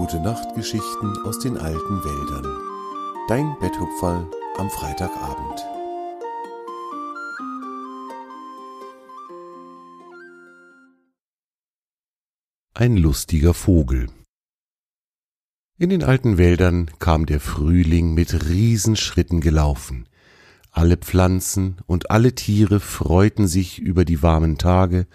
Gute 0.00 0.18
Nachtgeschichten 0.18 1.14
aus 1.26 1.40
den 1.40 1.58
alten 1.58 2.02
Wäldern. 2.02 2.46
Dein 3.28 3.54
Betthupferl 3.60 4.26
am 4.56 4.70
Freitagabend. 4.70 5.60
Ein 12.72 12.96
lustiger 12.96 13.52
Vogel. 13.52 14.06
In 15.76 15.90
den 15.90 16.02
alten 16.02 16.38
Wäldern 16.38 16.90
kam 16.98 17.26
der 17.26 17.38
Frühling 17.38 18.14
mit 18.14 18.48
Riesenschritten 18.48 19.42
gelaufen. 19.42 20.08
Alle 20.70 20.96
Pflanzen 20.96 21.76
und 21.86 22.10
alle 22.10 22.34
Tiere 22.34 22.80
freuten 22.80 23.46
sich 23.46 23.78
über 23.78 24.06
die 24.06 24.22
warmen 24.22 24.56
Tage, 24.56 25.06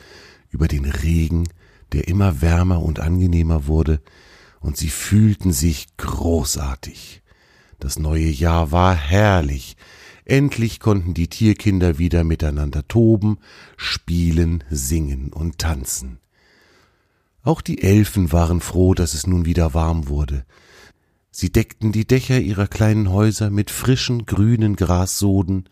über 0.51 0.67
den 0.67 0.85
Regen, 0.85 1.49
der 1.91 2.07
immer 2.07 2.43
wärmer 2.43 2.83
und 2.83 2.99
angenehmer 2.99 3.65
wurde, 3.65 3.99
und 4.65 4.77
sie 4.77 4.89
fühlten 4.89 5.53
sich 5.53 5.85
großartig. 5.97 7.21
Das 7.79 7.99
neue 7.99 8.29
Jahr 8.29 8.71
war 8.71 8.95
herrlich. 8.95 9.77
Endlich 10.25 10.79
konnten 10.79 11.13
die 11.13 11.27
Tierkinder 11.27 11.99
wieder 11.99 12.23
miteinander 12.23 12.87
toben, 12.87 13.37
spielen, 13.77 14.63
singen 14.71 15.31
und 15.31 15.59
tanzen. 15.59 16.17
Auch 17.43 17.61
die 17.61 17.83
Elfen 17.83 18.31
waren 18.31 18.59
froh, 18.59 18.95
dass 18.95 19.13
es 19.13 19.27
nun 19.27 19.45
wieder 19.45 19.75
warm 19.75 20.07
wurde. 20.07 20.45
Sie 21.29 21.51
deckten 21.51 21.91
die 21.91 22.07
Dächer 22.07 22.39
ihrer 22.39 22.67
kleinen 22.67 23.11
Häuser 23.11 23.51
mit 23.51 23.69
frischen 23.69 24.25
grünen 24.25 24.75
Grassoden, 24.75 25.69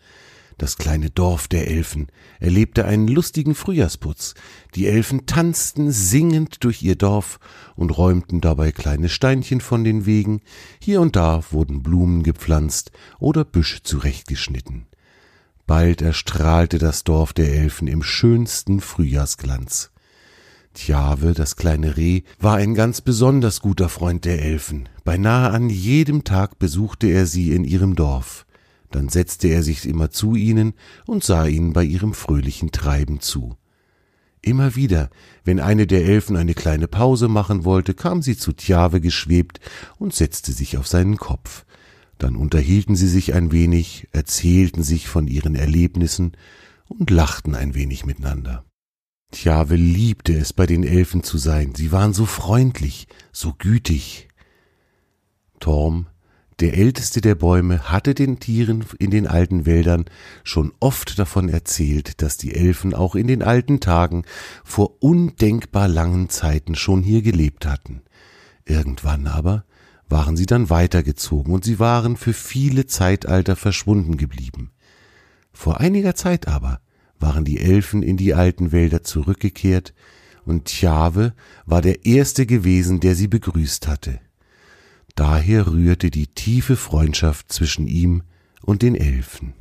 das 0.58 0.76
kleine 0.76 1.10
Dorf 1.10 1.48
der 1.48 1.68
Elfen 1.68 2.06
erlebte 2.38 2.84
einen 2.84 3.08
lustigen 3.08 3.54
Frühjahrsputz. 3.54 4.34
Die 4.74 4.86
Elfen 4.86 5.26
tanzten 5.26 5.90
singend 5.90 6.62
durch 6.62 6.82
ihr 6.82 6.96
Dorf 6.96 7.40
und 7.74 7.90
räumten 7.90 8.40
dabei 8.40 8.70
kleine 8.70 9.08
Steinchen 9.08 9.60
von 9.60 9.82
den 9.82 10.06
Wegen. 10.06 10.42
Hier 10.80 11.00
und 11.00 11.16
da 11.16 11.42
wurden 11.50 11.82
Blumen 11.82 12.22
gepflanzt 12.22 12.92
oder 13.18 13.44
Büsche 13.44 13.82
zurechtgeschnitten. 13.82 14.86
Bald 15.66 16.02
erstrahlte 16.02 16.78
das 16.78 17.04
Dorf 17.04 17.32
der 17.32 17.52
Elfen 17.52 17.88
im 17.88 18.02
schönsten 18.02 18.80
Frühjahrsglanz. 18.80 19.90
Tjave, 20.74 21.32
das 21.32 21.56
kleine 21.56 21.96
Reh, 21.96 22.22
war 22.38 22.56
ein 22.56 22.74
ganz 22.74 23.00
besonders 23.00 23.60
guter 23.60 23.88
Freund 23.88 24.24
der 24.24 24.42
Elfen. 24.42 24.88
Beinahe 25.04 25.50
an 25.50 25.70
jedem 25.70 26.24
Tag 26.24 26.58
besuchte 26.58 27.06
er 27.06 27.26
sie 27.26 27.52
in 27.52 27.64
ihrem 27.64 27.94
Dorf 27.94 28.43
dann 28.94 29.08
setzte 29.08 29.48
er 29.48 29.64
sich 29.64 29.88
immer 29.88 30.10
zu 30.10 30.36
ihnen 30.36 30.74
und 31.04 31.24
sah 31.24 31.46
ihnen 31.46 31.72
bei 31.72 31.82
ihrem 31.82 32.14
fröhlichen 32.14 32.70
Treiben 32.70 33.18
zu. 33.18 33.56
Immer 34.40 34.76
wieder, 34.76 35.10
wenn 35.42 35.58
eine 35.58 35.88
der 35.88 36.04
Elfen 36.04 36.36
eine 36.36 36.54
kleine 36.54 36.86
Pause 36.86 37.26
machen 37.26 37.64
wollte, 37.64 37.92
kam 37.94 38.22
sie 38.22 38.36
zu 38.36 38.52
Tjave 38.52 39.00
geschwebt 39.00 39.58
und 39.98 40.14
setzte 40.14 40.52
sich 40.52 40.78
auf 40.78 40.86
seinen 40.86 41.16
Kopf. 41.16 41.64
Dann 42.18 42.36
unterhielten 42.36 42.94
sie 42.94 43.08
sich 43.08 43.34
ein 43.34 43.50
wenig, 43.50 44.06
erzählten 44.12 44.84
sich 44.84 45.08
von 45.08 45.26
ihren 45.26 45.56
Erlebnissen 45.56 46.36
und 46.86 47.10
lachten 47.10 47.56
ein 47.56 47.74
wenig 47.74 48.06
miteinander. 48.06 48.64
Tjave 49.32 49.74
liebte 49.74 50.36
es, 50.36 50.52
bei 50.52 50.66
den 50.66 50.84
Elfen 50.84 51.24
zu 51.24 51.36
sein, 51.36 51.74
sie 51.74 51.90
waren 51.90 52.12
so 52.12 52.26
freundlich, 52.26 53.08
so 53.32 53.54
gütig. 53.58 54.28
Torm 55.58 56.06
der 56.60 56.76
älteste 56.76 57.20
der 57.20 57.34
Bäume 57.34 57.90
hatte 57.90 58.14
den 58.14 58.38
Tieren 58.38 58.84
in 58.98 59.10
den 59.10 59.26
alten 59.26 59.66
Wäldern 59.66 60.04
schon 60.44 60.72
oft 60.80 61.18
davon 61.18 61.48
erzählt, 61.48 62.22
dass 62.22 62.36
die 62.36 62.54
Elfen 62.54 62.94
auch 62.94 63.14
in 63.14 63.26
den 63.26 63.42
alten 63.42 63.80
Tagen 63.80 64.24
vor 64.62 65.02
undenkbar 65.02 65.88
langen 65.88 66.28
Zeiten 66.28 66.74
schon 66.74 67.02
hier 67.02 67.22
gelebt 67.22 67.66
hatten. 67.66 68.02
Irgendwann 68.64 69.26
aber 69.26 69.64
waren 70.08 70.36
sie 70.36 70.46
dann 70.46 70.70
weitergezogen 70.70 71.52
und 71.52 71.64
sie 71.64 71.78
waren 71.78 72.16
für 72.16 72.32
viele 72.32 72.86
Zeitalter 72.86 73.56
verschwunden 73.56 74.16
geblieben. 74.16 74.70
Vor 75.52 75.80
einiger 75.80 76.14
Zeit 76.14 76.46
aber 76.46 76.80
waren 77.18 77.44
die 77.44 77.58
Elfen 77.58 78.02
in 78.02 78.16
die 78.16 78.34
alten 78.34 78.70
Wälder 78.72 79.02
zurückgekehrt, 79.02 79.94
und 80.46 80.66
Tjave 80.66 81.32
war 81.64 81.80
der 81.80 82.04
erste 82.04 82.44
gewesen, 82.44 83.00
der 83.00 83.14
sie 83.14 83.28
begrüßt 83.28 83.88
hatte. 83.88 84.20
Daher 85.14 85.68
rührte 85.68 86.10
die 86.10 86.26
tiefe 86.26 86.76
Freundschaft 86.76 87.52
zwischen 87.52 87.86
ihm 87.86 88.22
und 88.62 88.82
den 88.82 88.94
Elfen. 88.94 89.54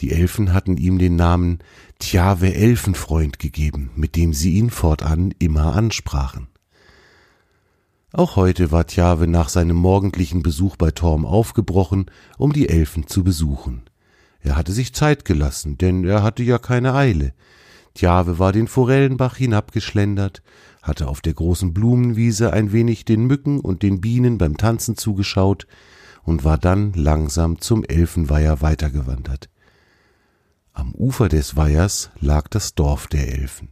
Die 0.00 0.12
Elfen 0.12 0.52
hatten 0.52 0.76
ihm 0.76 0.98
den 0.98 1.16
Namen 1.16 1.60
Tjave 1.98 2.54
Elfenfreund 2.54 3.38
gegeben, 3.38 3.90
mit 3.94 4.16
dem 4.16 4.32
sie 4.34 4.54
ihn 4.54 4.70
fortan 4.70 5.32
immer 5.38 5.74
ansprachen. 5.74 6.48
Auch 8.12 8.36
heute 8.36 8.72
war 8.72 8.86
Tjave 8.86 9.26
nach 9.26 9.48
seinem 9.48 9.76
morgendlichen 9.76 10.42
Besuch 10.42 10.76
bei 10.76 10.90
Torm 10.90 11.24
aufgebrochen, 11.24 12.06
um 12.36 12.52
die 12.52 12.68
Elfen 12.68 13.06
zu 13.06 13.24
besuchen. 13.24 13.82
Er 14.40 14.56
hatte 14.56 14.72
sich 14.72 14.94
Zeit 14.94 15.24
gelassen, 15.24 15.76
denn 15.78 16.04
er 16.04 16.22
hatte 16.22 16.42
ja 16.42 16.58
keine 16.58 16.94
Eile. 16.94 17.32
Tjave 17.96 18.38
war 18.38 18.52
den 18.52 18.68
Forellenbach 18.68 19.36
hinabgeschlendert, 19.36 20.42
hatte 20.82 21.08
auf 21.08 21.22
der 21.22 21.34
großen 21.34 21.72
Blumenwiese 21.72 22.52
ein 22.52 22.70
wenig 22.70 23.04
den 23.06 23.26
Mücken 23.26 23.58
und 23.58 23.82
den 23.82 24.00
Bienen 24.00 24.36
beim 24.36 24.56
Tanzen 24.56 24.96
zugeschaut 24.96 25.66
und 26.22 26.44
war 26.44 26.58
dann 26.58 26.92
langsam 26.92 27.60
zum 27.60 27.84
Elfenweiher 27.84 28.60
weitergewandert. 28.60 29.48
Am 30.74 30.94
Ufer 30.94 31.28
des 31.30 31.56
Weihers 31.56 32.10
lag 32.20 32.48
das 32.48 32.74
Dorf 32.74 33.06
der 33.06 33.32
Elfen. 33.32 33.70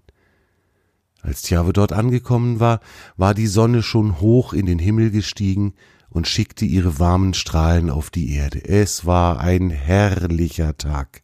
Als 1.21 1.43
Tjave 1.43 1.75
dort 1.75 1.93
angekommen 1.93 2.61
war, 2.61 2.81
war 3.17 3.35
die 3.35 3.47
Sonne 3.47 3.83
schon 3.83 4.21
hoch 4.21 4.55
in 4.55 4.65
den 4.65 4.79
Himmel 4.79 5.11
gestiegen 5.11 5.75
und 6.09 6.29
schickte 6.29 6.65
ihre 6.65 6.99
warmen 6.99 7.35
Strahlen 7.35 7.91
auf 7.91 8.09
die 8.09 8.35
Erde. 8.35 8.65
Es 8.65 9.05
war 9.05 9.41
ein 9.41 9.69
herrlicher 9.69 10.79
Tag. 10.79 11.24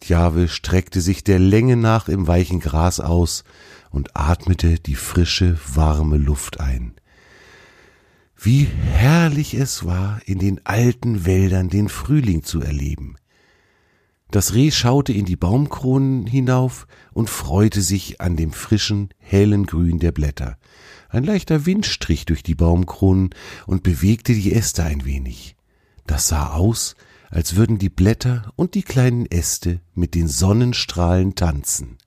Tjave 0.00 0.48
streckte 0.48 1.00
sich 1.00 1.24
der 1.24 1.38
Länge 1.38 1.76
nach 1.76 2.08
im 2.08 2.26
weichen 2.26 2.60
Gras 2.60 3.00
aus 3.00 3.44
und 3.90 4.16
atmete 4.16 4.78
die 4.78 4.94
frische, 4.94 5.58
warme 5.74 6.18
Luft 6.18 6.60
ein. 6.60 6.94
Wie 8.36 8.64
herrlich 8.64 9.54
es 9.54 9.86
war, 9.86 10.20
in 10.26 10.38
den 10.38 10.60
alten 10.64 11.24
Wäldern 11.24 11.70
den 11.70 11.88
Frühling 11.88 12.42
zu 12.42 12.60
erleben. 12.60 13.16
Das 14.30 14.54
Reh 14.54 14.70
schaute 14.70 15.12
in 15.12 15.24
die 15.24 15.36
Baumkronen 15.36 16.26
hinauf 16.26 16.86
und 17.12 17.30
freute 17.30 17.80
sich 17.80 18.20
an 18.20 18.36
dem 18.36 18.52
frischen, 18.52 19.10
hellen 19.18 19.66
Grün 19.66 19.98
der 19.98 20.12
Blätter. 20.12 20.58
Ein 21.08 21.24
leichter 21.24 21.64
Wind 21.64 21.86
strich 21.86 22.26
durch 22.26 22.42
die 22.42 22.56
Baumkronen 22.56 23.30
und 23.66 23.82
bewegte 23.82 24.34
die 24.34 24.52
Äste 24.52 24.84
ein 24.84 25.04
wenig. 25.04 25.56
Das 26.06 26.28
sah 26.28 26.50
aus, 26.50 26.96
als 27.30 27.56
würden 27.56 27.78
die 27.78 27.88
Blätter 27.88 28.52
und 28.56 28.74
die 28.74 28.82
kleinen 28.82 29.26
Äste 29.26 29.80
mit 29.94 30.14
den 30.14 30.28
Sonnenstrahlen 30.28 31.34
tanzen. 31.34 31.98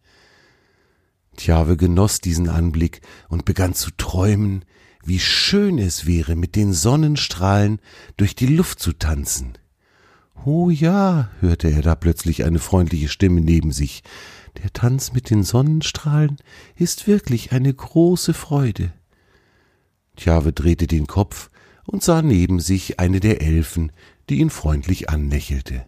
Tjave 1.38 1.78
genoss 1.78 2.20
diesen 2.20 2.50
Anblick 2.50 3.02
und 3.30 3.46
begann 3.46 3.74
zu 3.74 3.92
träumen, 3.92 4.66
wie 5.04 5.20
schön 5.20 5.78
es 5.78 6.06
wäre, 6.06 6.36
mit 6.36 6.56
den 6.56 6.74
Sonnenstrahlen 6.74 7.80
durch 8.18 8.36
die 8.36 8.48
Luft 8.48 8.80
zu 8.80 8.94
tanzen. 8.94 9.54
Oh 10.46 10.70
ja, 10.70 11.30
hörte 11.40 11.70
er 11.70 11.82
da 11.82 11.96
plötzlich 11.96 12.44
eine 12.46 12.60
freundliche 12.60 13.08
Stimme 13.08 13.42
neben 13.42 13.72
sich. 13.72 14.04
Der 14.62 14.72
Tanz 14.74 15.14
mit 15.14 15.30
den 15.30 15.44
Sonnenstrahlen 15.44 16.38
ist 16.76 17.08
wirklich 17.08 17.52
eine 17.52 17.74
große 17.74 18.34
Freude. 18.34 18.92
Tjave 20.16 20.52
drehte 20.52 20.88
den 20.88 21.08
Kopf 21.08 21.50
und 21.86 22.04
sah 22.04 22.22
neben 22.22 22.60
sich 22.60 23.00
eine 23.00 23.20
der 23.20 23.42
Elfen, 23.42 23.92
die 24.30 24.40
ihn 24.40 24.50
freundlich 24.50 25.10
anlächelte. 25.10 25.86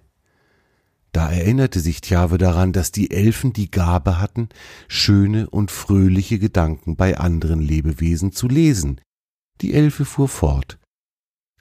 Da 1.12 1.30
erinnerte 1.30 1.82
sich 1.82 2.02
Tjave 2.02 2.38
daran, 2.38 2.72
dass 2.72 2.92
die 2.92 3.12
Elfen 3.12 3.52
die 3.52 3.70
Gabe 3.70 4.20
hatten, 4.20 4.48
schöne 4.88 5.50
und 5.50 5.70
fröhliche 5.70 6.40
Gedanken 6.40 6.96
bei 6.96 7.18
anderen 7.18 7.60
Lebewesen 7.60 8.32
zu 8.32 8.48
lesen. 8.48 9.02
Die 9.60 9.74
Elfe 9.74 10.06
fuhr 10.06 10.30
fort. 10.30 10.80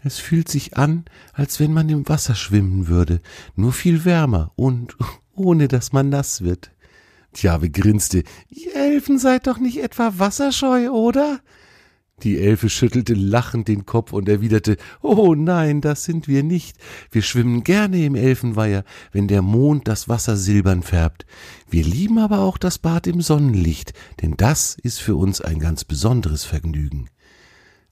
Es 0.02 0.18
fühlt 0.18 0.48
sich 0.48 0.76
an, 0.76 1.04
als 1.32 1.60
wenn 1.60 1.74
man 1.74 1.88
im 1.88 2.08
Wasser 2.08 2.34
schwimmen 2.34 2.86
würde, 2.86 3.20
nur 3.54 3.72
viel 3.72 4.04
wärmer 4.04 4.52
und 4.56 4.96
ohne 5.34 5.68
dass 5.68 5.92
man 5.92 6.08
nass 6.08 6.42
wird. 6.42 6.70
Tjave 7.32 7.70
grinste. 7.70 8.24
Ihr 8.48 8.74
Elfen 8.74 9.18
seid 9.18 9.46
doch 9.46 9.58
nicht 9.58 9.78
etwa 9.78 10.14
wasserscheu, 10.16 10.90
oder? 10.90 11.40
Die 12.22 12.38
Elfe 12.38 12.68
schüttelte 12.68 13.14
lachend 13.14 13.68
den 13.68 13.86
Kopf 13.86 14.12
und 14.12 14.28
erwiderte 14.28 14.76
Oh 15.00 15.34
nein, 15.34 15.80
das 15.80 16.04
sind 16.04 16.28
wir 16.28 16.42
nicht. 16.42 16.76
Wir 17.10 17.22
schwimmen 17.22 17.64
gerne 17.64 18.04
im 18.04 18.14
Elfenweiher, 18.14 18.84
wenn 19.12 19.28
der 19.28 19.42
Mond 19.42 19.88
das 19.88 20.08
Wasser 20.08 20.36
silbern 20.36 20.82
färbt. 20.82 21.24
Wir 21.68 21.84
lieben 21.84 22.18
aber 22.18 22.40
auch 22.40 22.58
das 22.58 22.78
Bad 22.78 23.06
im 23.06 23.22
Sonnenlicht, 23.22 23.94
denn 24.20 24.36
das 24.36 24.76
ist 24.82 25.00
für 25.00 25.16
uns 25.16 25.40
ein 25.40 25.58
ganz 25.58 25.84
besonderes 25.84 26.44
Vergnügen. 26.44 27.08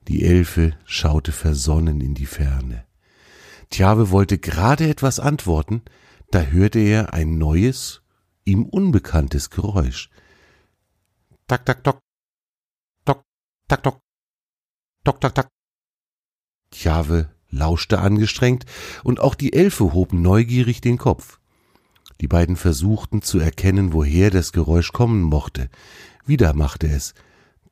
Die 0.08 0.24
Elfe 0.24 0.74
schaute 0.84 1.32
versonnen 1.32 2.00
in 2.00 2.14
die 2.14 2.26
Ferne. 2.26 2.84
Tjave 3.70 4.10
wollte 4.10 4.38
gerade 4.38 4.88
etwas 4.88 5.20
antworten, 5.20 5.82
da 6.30 6.42
hörte 6.42 6.78
er 6.78 7.12
ein 7.14 7.38
neues, 7.38 8.02
ihm 8.44 8.64
unbekanntes 8.64 9.50
Geräusch. 9.50 10.10
Tak, 11.46 11.64
tak, 11.64 11.84
tok, 11.84 12.00
tok, 13.04 13.22
tak, 13.68 13.82
tok. 13.82 14.07
Tok, 15.08 15.20
tak, 15.20 15.34
tak. 15.34 15.48
Tjave 16.70 17.30
lauschte 17.50 17.98
angestrengt, 18.00 18.66
und 19.04 19.20
auch 19.20 19.34
die 19.34 19.54
Elfe 19.54 19.92
hoben 19.94 20.20
neugierig 20.20 20.80
den 20.80 20.98
Kopf. 20.98 21.40
Die 22.20 22.28
beiden 22.28 22.56
versuchten 22.56 23.22
zu 23.22 23.38
erkennen, 23.38 23.92
woher 23.92 24.30
das 24.30 24.52
Geräusch 24.52 24.92
kommen 24.92 25.22
mochte. 25.22 25.70
Wieder 26.26 26.52
machte 26.52 26.88
es 26.88 27.14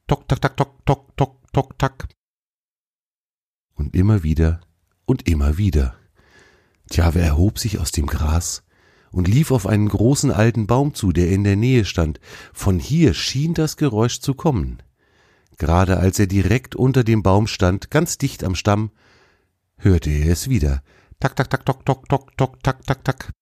tok, 0.07 0.29
tak, 0.29 0.41
tak, 0.41 0.57
tok, 0.57 0.87
tok, 0.87 1.17
tok, 1.17 1.53
tok, 1.53 1.79
tak. 1.79 2.09
Und 3.75 3.95
immer 3.95 4.23
wieder 4.23 4.61
und 5.05 5.29
immer 5.29 5.59
wieder. 5.59 5.97
Tjave 6.89 7.21
erhob 7.21 7.59
sich 7.59 7.79
aus 7.79 7.91
dem 7.91 8.07
Gras 8.07 8.63
und 9.11 9.29
lief 9.29 9.51
auf 9.51 9.67
einen 9.67 9.89
großen 9.89 10.31
alten 10.31 10.67
Baum 10.67 10.95
zu, 10.95 11.13
der 11.13 11.31
in 11.31 11.45
der 11.45 11.57
Nähe 11.57 11.85
stand. 11.85 12.21
Von 12.53 12.79
hier 12.79 13.15
schien 13.15 13.55
das 13.55 13.77
Geräusch 13.77 14.21
zu 14.21 14.35
kommen. 14.35 14.83
Gerade 15.59 15.99
als 15.99 16.19
er 16.19 16.27
direkt 16.27 16.77
unter 16.77 17.05
dem 17.05 17.23
Baum 17.23 17.47
stand, 17.47 17.91
ganz 17.91 18.19
dicht 18.19 18.45
am 18.45 18.55
Stamm, 18.55 18.91
hörte 19.79 20.11
er 20.11 20.33
es 20.33 20.49
wieder. 20.49 20.83
Tak, 21.19 21.37
tak, 21.37 21.49
tak, 21.49 21.65
tok, 21.65 21.85
tok, 21.87 22.09
tok, 22.09 22.37
tok, 22.37 22.63
tak, 22.63 22.87
tak, 22.87 23.05
tak. 23.05 23.33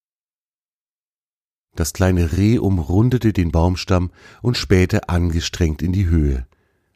Das 1.75 1.93
kleine 1.93 2.37
Reh 2.37 2.58
umrundete 2.58 3.32
den 3.32 3.50
Baumstamm 3.50 4.12
und 4.43 4.56
spähte 4.56 5.08
angestrengt 5.08 5.82
in 5.82 5.93
die 5.93 6.06
Höhe. 6.06 6.46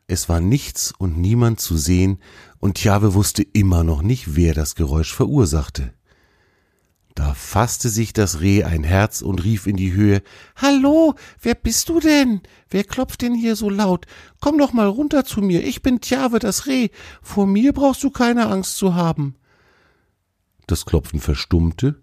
Es 0.06 0.28
war 0.28 0.40
nichts 0.40 0.92
und 0.96 1.18
niemand 1.18 1.60
zu 1.60 1.76
sehen, 1.76 2.22
und 2.60 2.76
Tjave 2.76 3.14
wusste 3.14 3.42
immer 3.42 3.84
noch 3.84 4.02
nicht, 4.02 4.36
wer 4.36 4.54
das 4.54 4.74
Geräusch 4.74 5.12
verursachte. 5.12 5.92
Da 7.18 7.34
fasste 7.34 7.88
sich 7.88 8.12
das 8.12 8.42
Reh 8.42 8.62
ein 8.62 8.84
Herz 8.84 9.22
und 9.22 9.42
rief 9.42 9.66
in 9.66 9.76
die 9.76 9.92
Höhe 9.92 10.22
Hallo, 10.54 11.16
wer 11.42 11.56
bist 11.56 11.88
du 11.88 11.98
denn? 11.98 12.42
Wer 12.70 12.84
klopft 12.84 13.22
denn 13.22 13.34
hier 13.34 13.56
so 13.56 13.68
laut? 13.68 14.06
Komm 14.40 14.56
doch 14.56 14.72
mal 14.72 14.86
runter 14.86 15.24
zu 15.24 15.40
mir, 15.40 15.66
ich 15.66 15.82
bin 15.82 16.00
Tjave 16.00 16.38
das 16.38 16.68
Reh, 16.68 16.90
vor 17.20 17.48
mir 17.48 17.72
brauchst 17.72 18.04
du 18.04 18.10
keine 18.10 18.46
Angst 18.46 18.76
zu 18.76 18.94
haben. 18.94 19.34
Das 20.68 20.86
Klopfen 20.86 21.18
verstummte, 21.18 22.00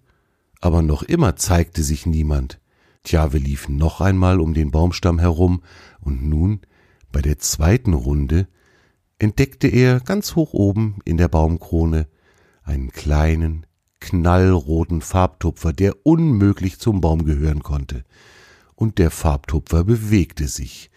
aber 0.60 0.82
noch 0.82 1.02
immer 1.02 1.38
zeigte 1.38 1.82
sich 1.82 2.06
niemand. 2.06 2.60
Tjave 3.06 3.38
lief 3.38 3.70
noch 3.70 4.02
einmal 4.02 4.42
um 4.42 4.54
den 4.54 4.70
Baumstamm 4.70 5.20
herum, 5.20 5.64
und 6.02 6.28
nun, 6.28 6.60
bei 7.14 7.22
der 7.22 7.40
zweiten 7.40 7.94
Runde, 7.94 8.50
entdeckte 9.18 9.70
er 9.70 10.02
ganz 10.02 10.36
hoch 10.36 10.52
oben 10.52 10.98
in 11.06 11.16
der 11.16 11.30
Baumkrone 11.30 12.06
einen 12.64 12.92
kleinen, 12.92 13.66
knallroten 14.00 15.02
Farbtupfer, 15.02 15.74
der 15.74 16.06
unmöglich 16.06 16.80
zum 16.80 17.02
Baum 17.02 17.26
gehören 17.26 17.64
konnte. 17.64 18.04
Und 18.76 18.98
der 18.98 19.12
Farbtupfer 19.12 19.84
bewegte 19.84 20.48
sich. 20.48 20.92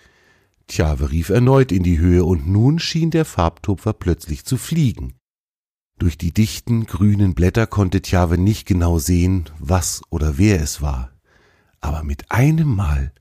Tjave 0.66 1.10
rief 1.10 1.30
erneut 1.30 1.72
in 1.72 1.82
die 1.82 1.98
Höhe, 1.98 2.24
und 2.24 2.46
nun 2.46 2.78
schien 2.78 3.10
der 3.10 3.24
Farbtupfer 3.24 3.92
plötzlich 3.92 4.44
zu 4.44 4.56
fliegen. 4.56 5.14
Durch 5.98 6.18
die 6.18 6.32
dichten 6.32 6.86
grünen 6.86 7.34
Blätter 7.34 7.66
konnte 7.66 8.02
Tjave 8.02 8.38
nicht 8.38 8.66
genau 8.66 8.98
sehen, 8.98 9.48
was 9.58 10.02
oder 10.10 10.38
wer 10.38 10.60
es 10.60 10.80
war. 10.80 11.12
Aber 11.80 12.04
mit 12.04 12.30
einem 12.30 12.74
Mal 12.74 13.12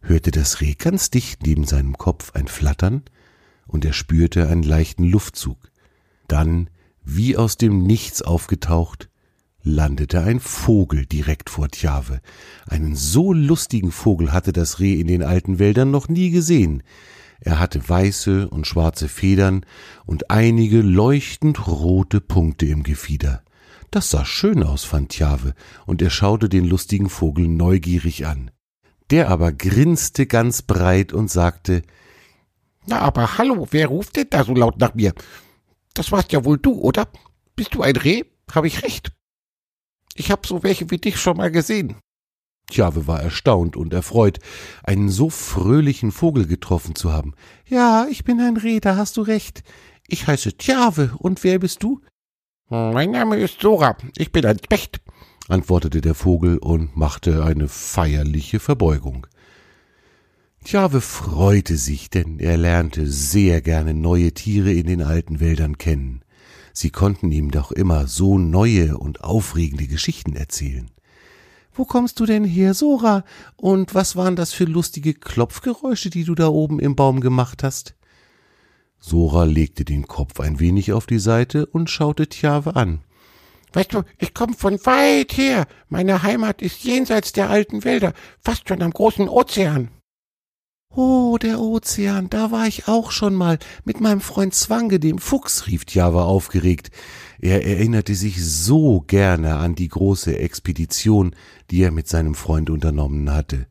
hörte 0.00 0.30
das 0.30 0.60
Reh 0.60 0.74
ganz 0.74 1.10
dicht 1.10 1.42
neben 1.42 1.64
seinem 1.64 1.98
Kopf 1.98 2.32
ein 2.34 2.48
Flattern, 2.48 3.02
und 3.66 3.84
er 3.84 3.92
spürte 3.92 4.48
einen 4.48 4.62
leichten 4.62 5.04
Luftzug. 5.04 5.58
Dann 6.26 6.70
wie 7.10 7.38
aus 7.38 7.56
dem 7.56 7.84
Nichts 7.84 8.20
aufgetaucht, 8.20 9.08
landete 9.62 10.20
ein 10.20 10.40
Vogel 10.40 11.06
direkt 11.06 11.48
vor 11.48 11.68
Tjave. 11.68 12.20
Einen 12.66 12.96
so 12.96 13.32
lustigen 13.32 13.92
Vogel 13.92 14.32
hatte 14.32 14.52
das 14.52 14.78
Reh 14.78 15.00
in 15.00 15.06
den 15.06 15.22
alten 15.22 15.58
Wäldern 15.58 15.90
noch 15.90 16.08
nie 16.08 16.30
gesehen. 16.30 16.82
Er 17.40 17.58
hatte 17.58 17.88
weiße 17.88 18.48
und 18.48 18.66
schwarze 18.66 19.08
Federn 19.08 19.64
und 20.04 20.30
einige 20.30 20.82
leuchtend 20.82 21.66
rote 21.66 22.20
Punkte 22.20 22.66
im 22.66 22.82
Gefieder. 22.82 23.42
Das 23.90 24.10
sah 24.10 24.26
schön 24.26 24.62
aus, 24.62 24.84
fand 24.84 25.10
Tjave, 25.10 25.54
und 25.86 26.02
er 26.02 26.10
schaute 26.10 26.50
den 26.50 26.66
lustigen 26.66 27.08
Vogel 27.08 27.48
neugierig 27.48 28.26
an. 28.26 28.50
Der 29.10 29.30
aber 29.30 29.52
grinste 29.52 30.26
ganz 30.26 30.60
breit 30.60 31.14
und 31.14 31.30
sagte 31.30 31.82
Na, 32.86 32.98
aber 32.98 33.38
hallo, 33.38 33.66
wer 33.70 33.86
ruft 33.86 34.16
denn 34.16 34.26
da 34.28 34.44
so 34.44 34.52
laut 34.52 34.78
nach 34.78 34.94
mir? 34.94 35.14
Das 35.98 36.12
warst 36.12 36.30
ja 36.30 36.44
wohl 36.44 36.58
du, 36.58 36.74
oder? 36.74 37.08
Bist 37.56 37.74
du 37.74 37.82
ein 37.82 37.96
Reh? 37.96 38.22
Hab 38.54 38.64
ich 38.64 38.84
recht? 38.84 39.10
Ich 40.14 40.30
hab 40.30 40.46
so 40.46 40.62
welche 40.62 40.92
wie 40.92 40.98
dich 40.98 41.18
schon 41.18 41.36
mal 41.36 41.50
gesehen. 41.50 41.96
Tjave 42.70 43.08
war 43.08 43.20
erstaunt 43.20 43.76
und 43.76 43.92
erfreut, 43.92 44.38
einen 44.84 45.08
so 45.08 45.28
fröhlichen 45.28 46.12
Vogel 46.12 46.46
getroffen 46.46 46.94
zu 46.94 47.12
haben. 47.12 47.34
Ja, 47.66 48.06
ich 48.08 48.22
bin 48.22 48.40
ein 48.40 48.56
Reh, 48.56 48.78
da 48.78 48.94
hast 48.94 49.16
du 49.16 49.22
recht. 49.22 49.64
Ich 50.06 50.28
heiße 50.28 50.56
Tjave, 50.56 51.16
und 51.18 51.42
wer 51.42 51.58
bist 51.58 51.82
du? 51.82 52.00
Mein 52.68 53.10
Name 53.10 53.36
ist 53.36 53.60
Sora, 53.60 53.96
ich 54.16 54.30
bin 54.30 54.46
ein 54.46 54.60
Specht, 54.62 55.00
antwortete 55.48 56.00
der 56.00 56.14
Vogel 56.14 56.58
und 56.58 56.96
machte 56.96 57.42
eine 57.44 57.66
feierliche 57.66 58.60
Verbeugung. 58.60 59.26
Tjave 60.64 61.00
freute 61.00 61.76
sich, 61.76 62.10
denn 62.10 62.38
er 62.40 62.56
lernte 62.56 63.06
sehr 63.06 63.62
gerne 63.62 63.94
neue 63.94 64.32
Tiere 64.32 64.72
in 64.72 64.86
den 64.86 65.02
alten 65.02 65.40
Wäldern 65.40 65.78
kennen. 65.78 66.22
Sie 66.72 66.90
konnten 66.90 67.32
ihm 67.32 67.50
doch 67.50 67.72
immer 67.72 68.06
so 68.06 68.38
neue 68.38 68.98
und 68.98 69.24
aufregende 69.24 69.86
Geschichten 69.86 70.36
erzählen. 70.36 70.90
Wo 71.72 71.84
kommst 71.84 72.20
du 72.20 72.26
denn 72.26 72.44
her, 72.44 72.74
Sora? 72.74 73.24
Und 73.56 73.94
was 73.94 74.16
waren 74.16 74.36
das 74.36 74.52
für 74.52 74.64
lustige 74.64 75.14
Klopfgeräusche, 75.14 76.10
die 76.10 76.24
du 76.24 76.34
da 76.34 76.48
oben 76.48 76.80
im 76.80 76.96
Baum 76.96 77.20
gemacht 77.20 77.62
hast? 77.62 77.94
Sora 79.00 79.44
legte 79.44 79.84
den 79.84 80.08
Kopf 80.08 80.40
ein 80.40 80.60
wenig 80.60 80.92
auf 80.92 81.06
die 81.06 81.20
Seite 81.20 81.66
und 81.66 81.88
schaute 81.88 82.28
Tjave 82.28 82.74
an. 82.74 83.00
Weißt 83.72 83.94
du, 83.94 84.02
ich 84.18 84.34
komme 84.34 84.54
von 84.54 84.78
weit 84.84 85.36
her. 85.36 85.66
Meine 85.88 86.22
Heimat 86.22 86.62
ist 86.62 86.82
jenseits 86.84 87.32
der 87.32 87.48
alten 87.48 87.84
Wälder, 87.84 88.12
fast 88.40 88.68
schon 88.68 88.82
am 88.82 88.90
großen 88.90 89.28
Ozean. 89.28 89.90
Oh, 90.94 91.36
der 91.40 91.60
Ozean, 91.60 92.30
da 92.30 92.50
war 92.50 92.66
ich 92.66 92.88
auch 92.88 93.10
schon 93.10 93.34
mal 93.34 93.58
mit 93.84 94.00
meinem 94.00 94.20
Freund 94.20 94.54
Zwange, 94.54 94.98
dem 94.98 95.18
Fuchs, 95.18 95.66
rief 95.66 95.84
Java 95.86 96.24
aufgeregt. 96.24 96.90
Er 97.40 97.64
erinnerte 97.64 98.14
sich 98.14 98.42
so 98.44 99.04
gerne 99.06 99.56
an 99.56 99.74
die 99.74 99.88
große 99.88 100.38
Expedition, 100.38 101.36
die 101.70 101.82
er 101.82 101.90
mit 101.90 102.08
seinem 102.08 102.34
Freund 102.34 102.70
unternommen 102.70 103.32
hatte. 103.32 103.66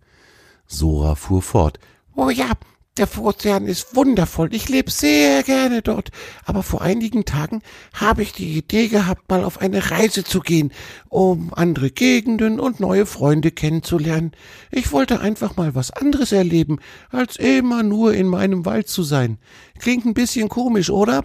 Sora 0.68 1.16
fuhr 1.16 1.42
fort. 1.42 1.80
Oh 2.16 2.30
ja, 2.30 2.52
der 2.98 3.08
Ozean 3.18 3.66
ist 3.68 3.96
wundervoll. 3.96 4.54
Ich 4.54 4.70
lebe 4.70 4.92
sehr 4.92 5.44
gerne 5.44 5.82
dort. 5.82 6.10
Aber 6.46 6.64
vor 6.64 6.82
einigen 6.82 7.26
Tagen 7.26 7.62
habe 7.94 8.24
ich 8.24 8.34
die 8.34 8.58
Idee 8.58 8.88
gehabt, 8.88 9.30
mal 9.30 9.44
auf 9.44 9.60
eine 9.62 9.92
Reise 9.92 10.24
zu 10.24 10.40
gehen, 10.40 10.72
um 11.10 11.54
andere 11.54 11.92
Gegenden 11.92 12.60
und 12.60 12.80
neue 12.80 13.06
Freunde 13.06 13.52
kennenzulernen. 13.52 14.32
Ich 14.72 14.92
wollte 14.92 15.20
einfach 15.20 15.56
mal 15.56 15.76
was 15.76 15.92
anderes 15.92 16.32
erleben, 16.32 16.80
als 17.10 17.36
immer 17.38 17.84
nur 17.84 18.14
in 18.14 18.28
meinem 18.28 18.66
Wald 18.66 18.88
zu 18.88 19.04
sein. 19.04 19.38
Klingt 19.80 20.06
ein 20.06 20.14
bisschen 20.14 20.50
komisch, 20.50 20.90
oder? 20.90 21.24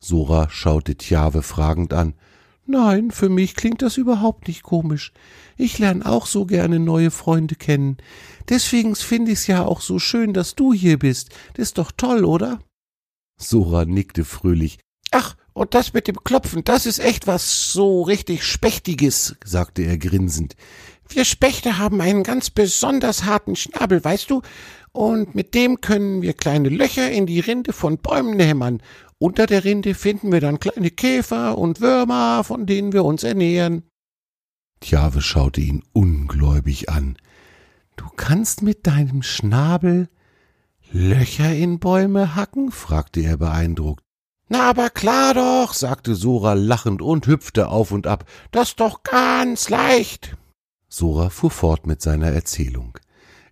Sora 0.00 0.48
schaute 0.50 0.96
Tjave 0.96 1.42
fragend 1.42 1.92
an. 1.92 2.14
Nein, 2.66 3.10
für 3.10 3.28
mich 3.28 3.56
klingt 3.56 3.82
das 3.82 3.98
überhaupt 3.98 4.48
nicht 4.48 4.62
komisch. 4.62 5.12
Ich 5.56 5.78
lerne 5.78 6.06
auch 6.06 6.26
so 6.26 6.46
gerne 6.46 6.78
neue 6.78 7.10
Freunde 7.10 7.56
kennen. 7.56 7.98
Deswegen 8.48 8.96
finde 8.96 9.32
ich's 9.32 9.46
ja 9.46 9.64
auch 9.64 9.82
so 9.82 9.98
schön, 9.98 10.32
dass 10.32 10.54
du 10.54 10.72
hier 10.72 10.98
bist. 10.98 11.30
Das 11.54 11.68
ist 11.68 11.78
doch 11.78 11.92
toll, 11.92 12.24
oder? 12.24 12.60
Sora 13.36 13.84
nickte 13.84 14.24
fröhlich. 14.24 14.78
Ach, 15.10 15.36
und 15.52 15.74
das 15.74 15.92
mit 15.92 16.08
dem 16.08 16.24
Klopfen, 16.24 16.64
das 16.64 16.86
ist 16.86 16.98
echt 16.98 17.26
was 17.26 17.72
so 17.72 18.02
richtig 18.02 18.44
Spechtiges, 18.44 19.36
sagte 19.44 19.82
er 19.82 19.98
grinsend. 19.98 20.56
Wir 21.08 21.24
Spechte 21.24 21.78
haben 21.78 22.00
einen 22.00 22.22
ganz 22.22 22.50
besonders 22.50 23.24
harten 23.24 23.56
Schnabel, 23.56 24.02
weißt 24.02 24.30
du? 24.30 24.42
Und 24.90 25.34
mit 25.34 25.54
dem 25.54 25.80
können 25.80 26.22
wir 26.22 26.32
kleine 26.32 26.70
Löcher 26.70 27.10
in 27.10 27.26
die 27.26 27.40
Rinde 27.40 27.72
von 27.72 27.98
Bäumen 27.98 28.40
hämmern. 28.40 28.82
Unter 29.24 29.46
der 29.46 29.64
Rinde 29.64 29.94
finden 29.94 30.32
wir 30.32 30.42
dann 30.42 30.60
kleine 30.60 30.90
Käfer 30.90 31.56
und 31.56 31.80
Würmer, 31.80 32.44
von 32.44 32.66
denen 32.66 32.92
wir 32.92 33.06
uns 33.06 33.24
ernähren. 33.24 33.84
Tjave 34.80 35.22
schaute 35.22 35.62
ihn 35.62 35.82
ungläubig 35.94 36.90
an. 36.90 37.16
Du 37.96 38.04
kannst 38.16 38.60
mit 38.60 38.86
deinem 38.86 39.22
Schnabel 39.22 40.10
Löcher 40.92 41.54
in 41.54 41.78
Bäume 41.78 42.34
hacken? 42.34 42.70
fragte 42.70 43.20
er 43.20 43.38
beeindruckt. 43.38 44.04
Na, 44.50 44.68
aber 44.68 44.90
klar 44.90 45.32
doch, 45.32 45.72
sagte 45.72 46.14
Sora 46.14 46.52
lachend 46.52 47.00
und 47.00 47.26
hüpfte 47.26 47.68
auf 47.68 47.92
und 47.92 48.06
ab. 48.06 48.28
Das 48.50 48.68
ist 48.68 48.80
doch 48.80 49.04
ganz 49.04 49.70
leicht. 49.70 50.36
Sora 50.90 51.30
fuhr 51.30 51.50
fort 51.50 51.86
mit 51.86 52.02
seiner 52.02 52.28
Erzählung. 52.28 52.98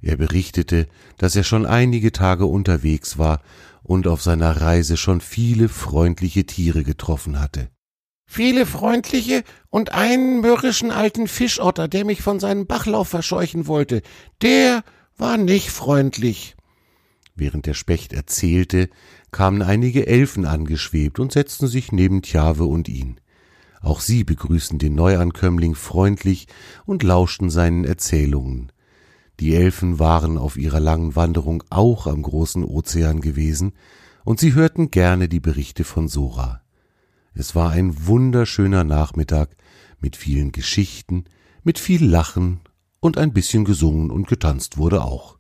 Er 0.03 0.17
berichtete, 0.17 0.87
dass 1.17 1.35
er 1.35 1.45
schon 1.45 1.65
einige 1.65 2.13
Tage 2.13 2.45
unterwegs 2.45 3.17
war 3.17 3.41
und 3.83 4.07
auf 4.07 4.23
seiner 4.23 4.61
Reise 4.61 4.97
schon 4.97 5.21
viele 5.21 5.69
freundliche 5.69 6.47
Tiere 6.47 6.85
getroffen 6.85 7.41
hatte 7.41 7.71
viele 8.33 8.65
freundliche 8.65 9.45
und 9.69 9.93
einen 9.93 10.41
mürrischen 10.41 10.91
alten 10.91 11.29
Fischotter, 11.29 11.87
der 11.87 12.07
mich 12.07 12.23
von 12.23 12.41
seinem 12.41 12.67
Bachlauf 12.67 13.09
verscheuchen 13.09 13.67
wollte. 13.67 14.01
Der 14.41 14.85
war 15.19 15.37
nicht 15.37 15.69
freundlich. 15.69 16.57
Während 17.35 17.67
der 17.67 17.75
Specht 17.75 18.15
erzählte, 18.15 18.89
kamen 19.33 19.61
einige 19.61 20.07
Elfen 20.07 20.47
angeschwebt 20.47 21.19
und 21.19 21.33
setzten 21.33 21.67
sich 21.67 21.93
neben 21.93 22.23
Tjave 22.23 22.65
und 22.65 22.89
ihn. 22.89 23.21
Auch 23.83 24.01
sie 24.01 24.25
begrüßten 24.25 24.79
den 24.79 24.95
Neuankömmling 24.95 25.75
freundlich 25.75 26.47
und 26.87 27.03
lauschten 27.03 27.51
seinen 27.51 27.85
Erzählungen. 27.85 28.72
Die 29.41 29.55
Elfen 29.55 29.99
waren 29.99 30.39
auf 30.39 30.57
ihrer 30.57 30.81
langen 30.81 31.17
Wanderung 31.17 31.65
auch 31.71 32.07
am 32.07 32.23
großen 32.23 32.65
Ozean 32.65 33.21
gewesen, 33.21 33.73
und 34.25 34.39
sie 34.39 34.55
hörten 34.55 34.91
gerne 34.91 35.29
die 35.29 35.41
Berichte 35.41 35.85
von 35.85 36.07
Sora. 36.07 36.63
Es 37.35 37.55
war 37.55 37.71
ein 37.71 38.07
wunderschöner 38.07 38.85
Nachmittag 38.85 39.57
mit 40.01 40.17
vielen 40.17 40.53
Geschichten, 40.53 41.25
mit 41.65 41.79
viel 41.79 42.05
Lachen 42.05 42.61
und 43.01 43.19
ein 43.19 43.33
bisschen 43.33 43.65
gesungen 43.65 44.11
und 44.11 44.29
getanzt 44.29 44.77
wurde 44.77 45.03
auch. 45.03 45.39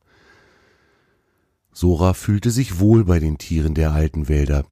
Sora 1.72 2.12
fühlte 2.14 2.50
sich 2.50 2.80
wohl 2.80 3.04
bei 3.04 3.18
den 3.18 3.38
Tieren 3.38 3.74
der 3.74 3.92
alten 3.92 4.28
Wälder. 4.28 4.66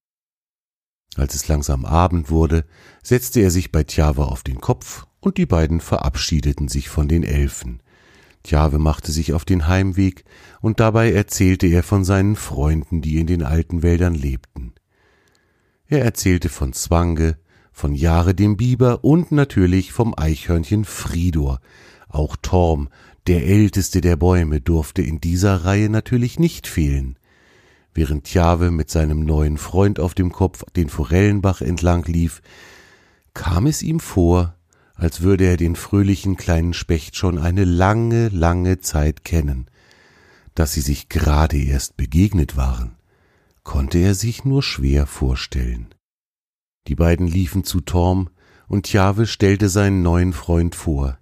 Als 1.16 1.34
es 1.34 1.48
langsam 1.48 1.84
Abend 1.84 2.30
wurde, 2.30 2.64
setzte 3.02 3.40
er 3.40 3.50
sich 3.50 3.72
bei 3.72 3.84
Tjave 3.84 4.26
auf 4.26 4.42
den 4.42 4.60
Kopf 4.60 5.06
und 5.20 5.38
die 5.38 5.46
beiden 5.46 5.80
verabschiedeten 5.80 6.68
sich 6.68 6.88
von 6.88 7.08
den 7.08 7.22
Elfen. 7.22 7.82
Tjave 8.42 8.78
machte 8.78 9.12
sich 9.12 9.32
auf 9.32 9.44
den 9.44 9.68
Heimweg 9.68 10.24
und 10.60 10.80
dabei 10.80 11.12
erzählte 11.12 11.66
er 11.66 11.82
von 11.82 12.04
seinen 12.04 12.36
Freunden, 12.36 13.02
die 13.02 13.18
in 13.18 13.26
den 13.26 13.42
alten 13.42 13.82
Wäldern 13.82 14.14
lebten. 14.14 14.72
Er 15.86 16.04
erzählte 16.04 16.48
von 16.48 16.72
Zwange, 16.72 17.36
von 17.72 17.94
Jahre 17.94 18.34
dem 18.34 18.56
Biber 18.56 19.04
und 19.04 19.32
natürlich 19.32 19.92
vom 19.92 20.14
Eichhörnchen 20.16 20.84
Fridor. 20.84 21.60
Auch 22.08 22.36
Torm, 22.40 22.88
der 23.26 23.46
älteste 23.46 24.00
der 24.00 24.16
Bäume, 24.16 24.60
durfte 24.60 25.02
in 25.02 25.20
dieser 25.20 25.64
Reihe 25.64 25.88
natürlich 25.88 26.38
nicht 26.38 26.66
fehlen. 26.66 27.18
Während 27.92 28.24
Tjave 28.24 28.70
mit 28.70 28.90
seinem 28.90 29.20
neuen 29.20 29.58
Freund 29.58 29.98
auf 29.98 30.14
dem 30.14 30.32
Kopf 30.32 30.64
den 30.76 30.88
Forellenbach 30.88 31.60
entlang 31.60 32.04
lief, 32.04 32.40
kam 33.34 33.66
es 33.66 33.82
ihm 33.82 34.00
vor, 34.00 34.54
als 35.00 35.22
würde 35.22 35.46
er 35.46 35.56
den 35.56 35.76
fröhlichen 35.76 36.36
kleinen 36.36 36.74
Specht 36.74 37.16
schon 37.16 37.38
eine 37.38 37.64
lange, 37.64 38.28
lange 38.28 38.80
Zeit 38.80 39.24
kennen. 39.24 39.66
Dass 40.54 40.74
sie 40.74 40.82
sich 40.82 41.08
gerade 41.08 41.56
erst 41.56 41.96
begegnet 41.96 42.58
waren, 42.58 42.96
konnte 43.62 43.96
er 43.96 44.14
sich 44.14 44.44
nur 44.44 44.62
schwer 44.62 45.06
vorstellen. 45.06 45.86
Die 46.86 46.94
beiden 46.94 47.26
liefen 47.26 47.64
zu 47.64 47.80
Torm, 47.80 48.28
und 48.68 48.84
Tjave 48.84 49.26
stellte 49.26 49.68
seinen 49.70 50.02
neuen 50.02 50.34
Freund 50.34 50.74
vor. 50.74 51.18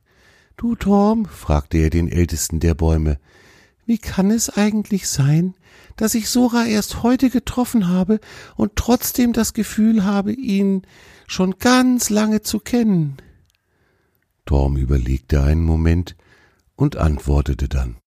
Du, 0.56 0.74
Torm, 0.74 1.24
fragte 1.24 1.78
er 1.78 1.88
den 1.88 2.08
ältesten 2.08 2.58
der 2.58 2.74
Bäume, 2.74 3.18
wie 3.86 3.98
kann 3.98 4.32
es 4.32 4.50
eigentlich 4.50 5.08
sein, 5.08 5.54
dass 5.96 6.14
ich 6.14 6.28
Sora 6.28 6.66
erst 6.66 7.04
heute 7.04 7.30
getroffen 7.30 7.88
habe 7.88 8.18
und 8.56 8.74
trotzdem 8.74 9.32
das 9.32 9.54
Gefühl 9.54 10.04
habe, 10.04 10.32
ihn 10.32 10.82
schon 11.28 11.58
ganz 11.58 12.10
lange 12.10 12.42
zu 12.42 12.58
kennen? 12.58 13.18
Torm 14.48 14.78
überlegte 14.78 15.42
einen 15.42 15.62
Moment 15.62 16.16
und 16.74 16.96
antwortete 16.96 17.68
dann. 17.68 17.98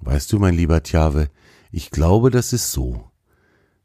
Weißt 0.00 0.32
du, 0.32 0.40
mein 0.40 0.56
lieber 0.56 0.82
Tjave, 0.82 1.30
ich 1.70 1.92
glaube, 1.92 2.32
das 2.32 2.52
ist 2.52 2.72
so. 2.72 3.12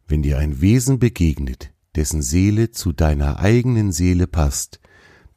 Wenn 0.07 0.23
dir 0.23 0.39
ein 0.39 0.61
Wesen 0.61 0.97
begegnet, 0.97 1.71
dessen 1.95 2.23
Seele 2.23 2.71
zu 2.71 2.91
deiner 2.91 3.38
eigenen 3.38 3.91
Seele 3.91 4.25
passt, 4.25 4.79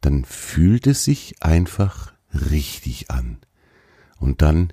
dann 0.01 0.25
fühlt 0.25 0.87
es 0.87 1.05
sich 1.05 1.43
einfach 1.43 2.15
richtig 2.33 3.11
an. 3.11 3.37
Und 4.19 4.41
dann 4.41 4.73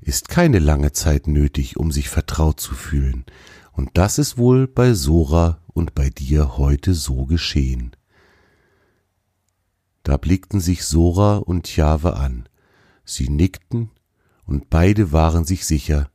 ist 0.00 0.28
keine 0.28 0.60
lange 0.60 0.92
Zeit 0.92 1.26
nötig, 1.26 1.76
um 1.76 1.90
sich 1.90 2.08
vertraut 2.08 2.60
zu 2.60 2.76
fühlen, 2.76 3.24
und 3.72 3.90
das 3.94 4.20
ist 4.20 4.38
wohl 4.38 4.68
bei 4.68 4.94
Sora 4.94 5.60
und 5.66 5.92
bei 5.96 6.08
dir 6.08 6.56
heute 6.56 6.94
so 6.94 7.26
geschehen. 7.26 7.96
Da 10.02 10.16
blickten 10.16 10.60
sich 10.60 10.84
Sora 10.84 11.36
und 11.36 11.76
Jahwe 11.76 12.16
an, 12.16 12.48
sie 13.04 13.28
nickten, 13.28 13.90
und 14.46 14.70
beide 14.70 15.12
waren 15.12 15.44
sich 15.44 15.66
sicher, 15.66 16.10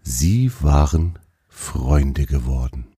sie 0.00 0.50
waren 0.60 1.18
Freunde 1.46 2.26
geworden. 2.26 2.92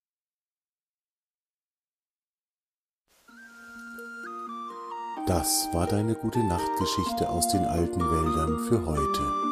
Das 5.27 5.69
war 5.75 5.87
deine 5.87 6.15
gute 6.15 6.43
Nachtgeschichte 6.43 7.29
aus 7.29 7.49
den 7.49 7.65
alten 7.67 8.01
Wäldern 8.01 8.59
für 8.69 8.87
heute. 8.87 9.49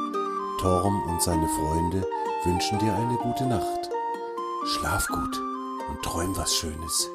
Torm 0.58 1.02
und 1.10 1.20
seine 1.20 1.46
Freunde 1.48 2.02
wünschen 2.44 2.78
dir 2.78 2.94
eine 2.94 3.18
gute 3.18 3.44
Nacht. 3.44 3.90
Schlaf 4.64 5.06
gut 5.08 5.38
und 5.90 6.02
träum 6.02 6.34
was 6.34 6.54
Schönes. 6.54 7.10